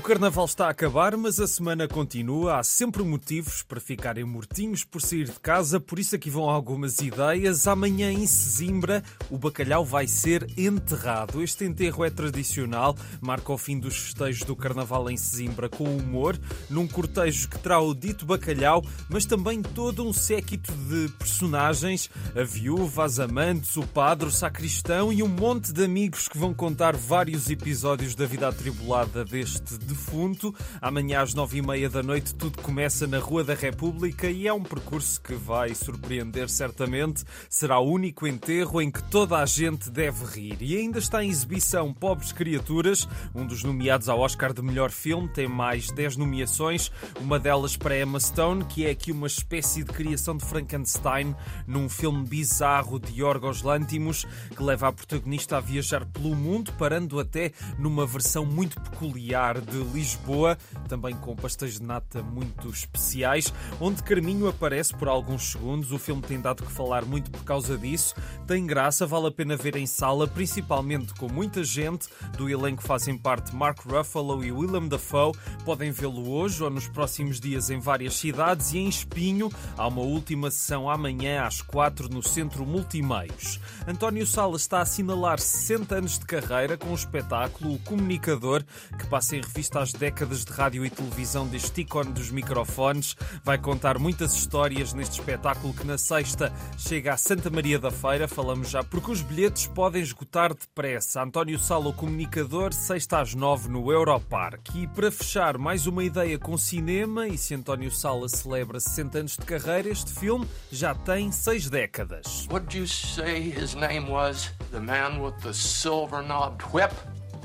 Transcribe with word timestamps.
carnaval 0.00 0.44
está 0.44 0.66
a 0.66 0.70
acabar, 0.70 1.16
mas 1.16 1.38
a 1.38 1.46
semana 1.46 1.86
continua. 1.86 2.58
Há 2.58 2.64
sempre 2.64 3.04
motivos 3.04 3.62
para 3.62 3.78
ficarem 3.78 4.24
mortinhos 4.24 4.82
por 4.82 5.00
sair 5.00 5.26
de 5.26 5.38
casa, 5.38 5.78
por 5.78 6.00
isso 6.00 6.16
aqui 6.16 6.28
vão 6.28 6.50
algumas 6.50 6.98
ideias. 6.98 7.68
Amanhã 7.68 8.10
em 8.10 8.26
Sesimbra, 8.26 9.04
o 9.30 9.38
bacalhau 9.38 9.84
vai 9.84 10.08
ser 10.08 10.50
enterrado. 10.58 11.40
Este 11.40 11.64
enterro 11.64 12.04
é 12.04 12.10
tradicional, 12.10 12.96
marca 13.20 13.52
o 13.52 13.56
fim 13.56 13.78
dos 13.78 13.96
festejos 13.96 14.42
do 14.42 14.56
carnaval 14.56 15.08
em 15.08 15.16
Sesimbra 15.16 15.68
com 15.68 15.84
humor, 15.84 16.36
num 16.68 16.88
cortejo 16.88 17.48
que 17.48 17.60
terá 17.60 17.78
o 17.78 17.94
dito 17.94 18.26
bacalhau, 18.26 18.82
mas 19.08 19.24
também 19.24 19.62
todo 19.62 20.04
um 20.04 20.12
séquito 20.12 20.72
de 20.72 21.08
personagens: 21.20 22.10
a 22.34 22.42
viúva, 22.42 23.04
as 23.04 23.20
amantes, 23.20 23.76
o 23.76 23.86
padre, 23.86 24.26
o 24.26 24.32
sacristão 24.32 25.12
e 25.12 25.22
um 25.22 25.28
monte 25.28 25.72
de 25.72 25.84
amigos 25.84 26.26
que 26.26 26.36
vão 26.36 26.52
contar 26.52 26.96
vários 26.96 27.48
episódios 27.48 28.16
da 28.16 28.26
vida 28.26 28.48
atribulada 28.48 29.24
deste 29.24 29.83
defunto. 29.84 30.54
Amanhã 30.80 31.20
às 31.20 31.34
nove 31.34 31.58
e 31.58 31.62
meia 31.62 31.88
da 31.88 32.02
noite 32.02 32.34
tudo 32.34 32.60
começa 32.60 33.06
na 33.06 33.18
Rua 33.18 33.44
da 33.44 33.54
República 33.54 34.30
e 34.30 34.46
é 34.46 34.52
um 34.52 34.62
percurso 34.62 35.20
que 35.20 35.34
vai 35.34 35.74
surpreender 35.74 36.48
certamente. 36.48 37.24
Será 37.48 37.78
o 37.78 37.90
único 37.90 38.26
enterro 38.26 38.80
em 38.80 38.90
que 38.90 39.02
toda 39.04 39.38
a 39.38 39.46
gente 39.46 39.90
deve 39.90 40.24
rir. 40.24 40.58
E 40.60 40.76
ainda 40.76 40.98
está 40.98 41.22
em 41.22 41.30
exibição 41.30 41.92
Pobres 41.92 42.32
Criaturas, 42.32 43.08
um 43.34 43.46
dos 43.46 43.62
nomeados 43.62 44.08
ao 44.08 44.20
Oscar 44.20 44.52
de 44.52 44.62
melhor 44.62 44.90
filme, 44.90 45.28
tem 45.28 45.48
mais 45.48 45.90
dez 45.90 46.16
nomeações, 46.16 46.90
uma 47.20 47.38
delas 47.38 47.76
para 47.76 47.98
Emma 47.98 48.18
Stone, 48.18 48.64
que 48.64 48.86
é 48.86 48.90
aqui 48.90 49.12
uma 49.12 49.26
espécie 49.26 49.84
de 49.84 49.92
criação 49.92 50.36
de 50.36 50.44
Frankenstein 50.44 51.34
num 51.66 51.88
filme 51.88 52.26
bizarro 52.26 52.98
de 52.98 53.20
Yorgos 53.20 53.62
Lantimos, 53.62 54.26
que 54.54 54.62
leva 54.62 54.88
a 54.88 54.92
protagonista 54.92 55.56
a 55.56 55.60
viajar 55.60 56.04
pelo 56.06 56.34
mundo, 56.34 56.72
parando 56.78 57.18
até 57.20 57.52
numa 57.78 58.06
versão 58.06 58.44
muito 58.44 58.80
peculiar 58.80 59.60
de 59.60 59.73
Lisboa, 59.78 60.56
também 60.88 61.14
com 61.16 61.34
pastéis 61.34 61.78
de 61.78 61.82
nata 61.82 62.22
muito 62.22 62.68
especiais, 62.68 63.52
onde 63.80 64.02
Carminho 64.02 64.48
aparece 64.48 64.94
por 64.94 65.08
alguns 65.08 65.52
segundos. 65.52 65.92
O 65.92 65.98
filme 65.98 66.22
tem 66.22 66.40
dado 66.40 66.62
que 66.62 66.72
falar 66.72 67.04
muito 67.04 67.30
por 67.30 67.44
causa 67.44 67.76
disso. 67.76 68.14
Tem 68.46 68.66
graça, 68.66 69.06
vale 69.06 69.28
a 69.28 69.30
pena 69.30 69.56
ver 69.56 69.76
em 69.76 69.86
sala, 69.86 70.26
principalmente 70.26 71.14
com 71.14 71.28
muita 71.28 71.64
gente. 71.64 72.08
Do 72.36 72.48
elenco 72.48 72.82
fazem 72.82 73.16
parte 73.16 73.54
Mark 73.54 73.80
Ruffalo 73.80 74.44
e 74.44 74.52
Willem 74.52 74.88
Dafoe. 74.88 75.32
Podem 75.64 75.90
vê-lo 75.90 76.30
hoje 76.30 76.62
ou 76.62 76.70
nos 76.70 76.88
próximos 76.88 77.40
dias 77.40 77.70
em 77.70 77.78
várias 77.78 78.14
cidades 78.14 78.72
e 78.72 78.78
em 78.78 78.88
Espinho. 78.88 79.50
Há 79.76 79.86
uma 79.88 80.02
última 80.02 80.50
sessão 80.50 80.88
amanhã 80.88 81.44
às 81.44 81.62
quatro 81.62 82.08
no 82.08 82.22
Centro 82.22 82.66
Multimeios. 82.66 83.60
António 83.86 84.26
Sala 84.26 84.56
está 84.56 84.78
a 84.78 84.82
assinalar 84.82 85.38
60 85.38 85.94
anos 85.94 86.18
de 86.18 86.26
carreira 86.26 86.76
com 86.76 86.90
o 86.90 86.94
espetáculo 86.94 87.74
O 87.74 87.78
Comunicador, 87.80 88.64
que 88.98 89.06
passa 89.06 89.36
em 89.36 89.40
revista 89.40 89.63
às 89.72 89.92
décadas 89.92 90.44
de 90.44 90.52
rádio 90.52 90.84
e 90.84 90.90
televisão 90.90 91.46
deste 91.46 91.80
ícone 91.80 92.12
dos 92.12 92.30
microfones. 92.30 93.16
Vai 93.42 93.58
contar 93.58 93.98
muitas 93.98 94.34
histórias 94.34 94.92
neste 94.92 95.20
espetáculo 95.20 95.72
que 95.72 95.86
na 95.86 95.96
sexta 95.96 96.52
chega 96.76 97.14
à 97.14 97.16
Santa 97.16 97.50
Maria 97.50 97.78
da 97.78 97.90
Feira. 97.90 98.28
Falamos 98.28 98.70
já 98.70 98.84
porque 98.84 99.10
os 99.10 99.22
bilhetes 99.22 99.66
podem 99.66 100.02
esgotar 100.02 100.52
depressa. 100.52 101.22
António 101.22 101.58
Sala, 101.58 101.88
o 101.88 101.92
comunicador, 101.92 102.72
sexta 102.72 103.20
às 103.20 103.34
nove 103.34 103.68
no 103.68 103.90
Europark. 103.90 104.74
E 104.74 104.86
para 104.86 105.10
fechar, 105.10 105.56
mais 105.56 105.86
uma 105.86 106.04
ideia 106.04 106.38
com 106.38 106.56
cinema. 106.56 107.26
E 107.26 107.38
se 107.38 107.54
António 107.54 107.90
Sala 107.90 108.28
celebra 108.28 108.78
60 108.78 109.18
anos 109.18 109.36
de 109.36 109.46
carreira, 109.46 109.88
este 109.88 110.12
filme 110.12 110.46
já 110.70 110.94
tem 110.94 111.32
seis 111.32 111.70
décadas. 111.70 112.46
What 112.50 112.66
did 112.66 112.80
you 112.80 112.86
say 112.86 113.40
his 113.40 113.74
name 113.74 114.10
was? 114.10 114.52
The 114.70 114.80
man 114.80 115.20
with 115.20 115.40
the 115.42 115.52
silver 115.52 116.22
knobbed 116.22 116.64
whip? 116.72 116.92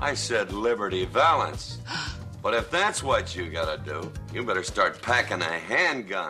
I 0.01 0.15
said 0.15 0.53
Liberty 0.53 1.05
Valance. 1.05 1.79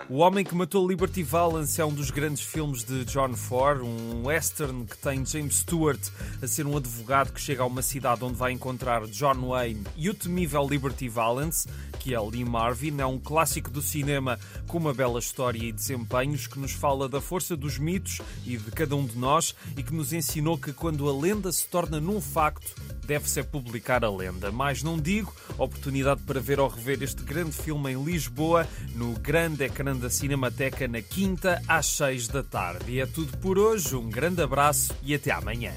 O 0.09 0.17
Homem 0.17 0.43
que 0.43 0.55
Matou 0.55 0.87
Liberty 0.87 1.21
Valance 1.21 1.79
é 1.79 1.85
um 1.85 1.93
dos 1.93 2.09
grandes 2.09 2.41
filmes 2.41 2.83
de 2.83 3.05
John 3.05 3.35
Ford, 3.35 3.83
um 3.83 4.25
western 4.25 4.85
que 4.85 4.97
tem 4.97 5.23
James 5.23 5.57
Stewart 5.57 5.99
a 6.41 6.47
ser 6.47 6.65
um 6.65 6.75
advogado 6.75 7.31
que 7.31 7.39
chega 7.39 7.61
a 7.61 7.67
uma 7.67 7.83
cidade 7.83 8.23
onde 8.23 8.33
vai 8.33 8.51
encontrar 8.51 9.05
John 9.05 9.49
Wayne 9.49 9.83
e 9.95 10.09
o 10.09 10.13
temível 10.15 10.67
Liberty 10.67 11.07
Valance, 11.07 11.69
que 11.99 12.15
é 12.15 12.19
Lee 12.19 12.43
Marvin. 12.43 12.99
É 12.99 13.05
um 13.05 13.19
clássico 13.19 13.69
do 13.69 13.81
cinema 13.81 14.39
com 14.67 14.79
uma 14.79 14.95
bela 14.95 15.19
história 15.19 15.63
e 15.63 15.71
desempenhos 15.71 16.47
que 16.47 16.57
nos 16.57 16.71
fala 16.71 17.07
da 17.07 17.21
força 17.21 17.55
dos 17.55 17.77
mitos 17.77 18.19
e 18.47 18.57
de 18.57 18.71
cada 18.71 18.95
um 18.95 19.05
de 19.05 19.15
nós 19.15 19.53
e 19.77 19.83
que 19.83 19.93
nos 19.93 20.11
ensinou 20.11 20.57
que 20.57 20.73
quando 20.73 21.07
a 21.07 21.13
lenda 21.15 21.51
se 21.51 21.67
torna 21.67 21.99
num 21.99 22.19
facto, 22.19 22.73
deve-se 23.09 23.41
publicar 23.41 24.05
a 24.05 24.09
lenda. 24.09 24.51
Mas 24.51 24.83
não 24.83 24.95
digo, 24.95 25.33
oportunidade 25.57 26.21
para 26.21 26.39
ver 26.39 26.59
ou 26.59 26.67
rever 26.67 27.01
este 27.01 27.23
grande 27.23 27.53
filme 27.53 27.91
em 27.91 28.03
Lisboa, 28.03 28.67
no 28.95 29.13
grande 29.13 29.63
ecrã 29.63 29.95
da 29.95 30.11
Cinemateca, 30.11 30.87
na 30.87 31.01
quinta 31.01 31.59
às 31.67 31.87
seis 31.87 32.27
da 32.27 32.43
tarde. 32.43 32.91
E 32.91 32.99
é 32.99 33.07
tudo 33.07 33.35
por 33.39 33.57
hoje, 33.57 33.95
um 33.95 34.09
grande 34.09 34.43
abraço 34.43 34.95
e 35.01 35.15
até 35.15 35.31
amanhã. 35.31 35.73